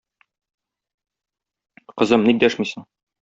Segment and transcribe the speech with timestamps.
[2.01, 2.87] Кызым, ник дәшмисең?